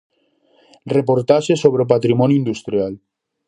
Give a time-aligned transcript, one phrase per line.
[0.95, 2.93] Reportaxe sobre o Patrimonio Industrial.